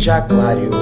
já 0.00 0.22
clareou. 0.22 0.72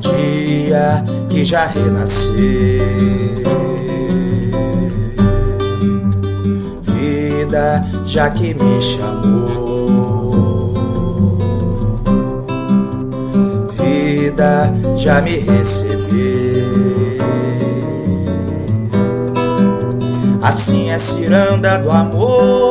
Dia 0.00 1.04
que 1.28 1.44
já 1.44 1.66
renasceu. 1.66 2.40
Vida 6.80 7.84
já 8.04 8.30
que 8.30 8.54
me 8.54 8.80
chamou. 8.80 10.36
Vida 13.76 14.72
já 14.96 15.20
me 15.20 15.38
recebeu. 15.38 16.12
Assim 20.40 20.90
é 20.90 20.98
ciranda 20.98 21.78
do 21.78 21.90
amor. 21.90 22.61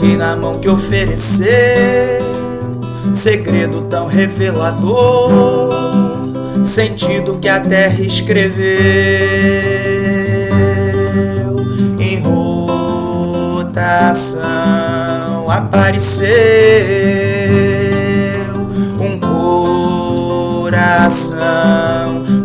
Toquei 0.00 0.16
na 0.16 0.34
mão 0.34 0.58
que 0.58 0.66
ofereceu, 0.66 1.46
segredo 3.12 3.82
tão 3.82 4.06
revelador, 4.06 5.74
sentido 6.64 7.36
que 7.38 7.46
a 7.46 7.60
terra 7.60 8.00
escreveu. 8.00 8.64
Em 11.98 12.18
rotação 13.60 14.40
apareceu 15.50 16.30
um 18.98 19.20
coração, 20.70 21.12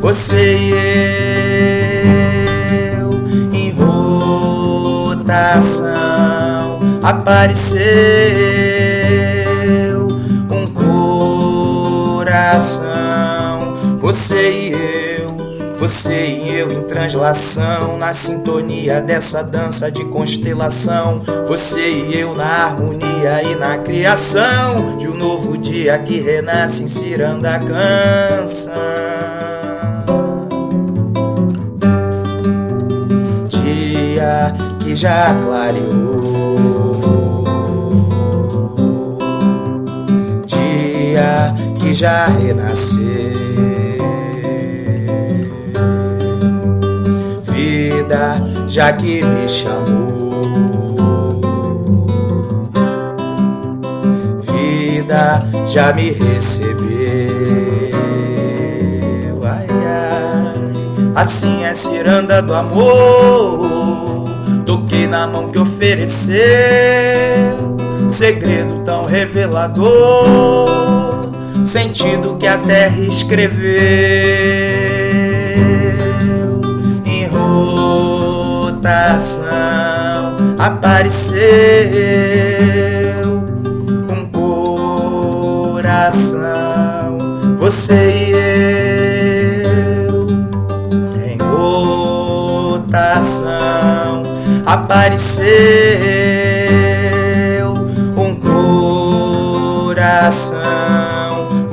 você 0.02 0.58
e 0.58 0.72
eu 3.00 3.12
coração 5.46 6.35
apareceu 7.06 7.78
um 10.50 10.66
coração, 12.24 12.58
você 14.00 14.52
e 14.52 14.72
eu, 15.20 15.78
você 15.78 16.26
e 16.26 16.58
eu 16.58 16.72
em 16.72 16.82
translação, 16.82 17.96
na 17.96 18.12
sintonia 18.12 19.00
dessa 19.02 19.44
dança 19.44 19.92
de 19.92 20.04
constelação, 20.06 21.22
você 21.48 21.92
e 21.92 22.20
eu 22.20 22.34
na 22.34 22.66
harmonia 22.66 23.44
e 23.44 23.54
na 23.56 23.78
criação 23.78 24.98
de 24.98 25.08
um 25.08 25.16
novo 25.16 25.56
dia 25.60 26.00
que 26.00 26.20
renasce 26.20 26.84
em 26.84 26.88
ciranda 26.88 27.60
canção. 27.60 28.74
que 34.86 34.96
já 34.96 35.34
clareou. 35.42 36.25
Que 41.86 41.94
já 41.94 42.26
renasceu. 42.26 43.06
Vida 47.44 48.42
já 48.68 48.92
que 48.92 49.24
me 49.24 49.48
chamou. 49.48 50.26
Vida 54.42 55.48
já 55.68 55.94
me 55.94 56.10
recebeu. 56.10 56.86
Ai, 59.44 59.68
ai, 59.70 61.14
assim 61.14 61.64
é 61.64 61.74
ciranda 61.76 62.42
do 62.42 62.56
amor 62.56 63.86
Toquei 64.66 65.06
na 65.08 65.28
mão 65.28 65.50
que 65.52 65.60
ofereceu, 65.60 66.36
segredo 68.10 68.80
tão 68.80 69.06
revelador, 69.06 69.86
sentido 71.66 72.38
que 72.38 72.46
a 72.48 72.58
terra 72.58 73.00
escreveu. 73.02 73.66
Em 77.06 77.26
rotação 77.28 78.86
apareceu 80.58 81.40
um 84.10 84.26
coração, 85.72 86.38
você 87.58 87.96
e 87.96 88.32
eu. 90.08 90.28
Em 91.26 91.38
rotação 91.38 92.96
apareceu 94.66 96.55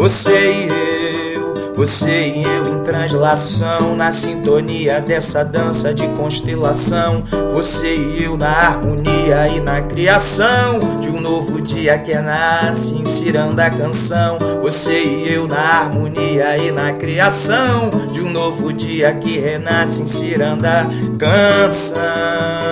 você 0.03 0.53
e 0.53 1.33
eu, 1.33 1.75
você 1.77 2.33
e 2.35 2.43
eu 2.43 2.75
em 2.75 2.83
translação, 2.83 3.95
na 3.95 4.11
sintonia 4.11 5.01
dessa 5.01 5.45
dança 5.45 5.95
de 5.95 6.09
constelação, 6.09 7.23
você 7.53 7.95
e 7.95 8.25
eu 8.25 8.37
na 8.37 8.51
harmonia 8.51 9.47
e 9.47 9.61
na 9.61 9.81
criação 9.81 10.99
de 10.99 11.09
um 11.09 11.21
novo 11.21 11.63
dia 11.63 11.97
que 12.01 12.17
nasce 12.17 12.97
em 12.97 13.07
ciranda 13.07 13.71
canção, 13.71 14.41
você 14.61 15.05
e 15.05 15.33
eu 15.33 15.47
na 15.47 15.61
harmonia 15.61 16.59
e 16.59 16.73
na 16.73 16.93
criação 16.95 17.89
de 18.11 18.23
um 18.23 18.31
novo 18.33 18.73
dia 18.73 19.15
que 19.15 19.39
renasce 19.39 20.03
em 20.03 20.07
ciranda 20.07 20.89
canção. 21.17 22.63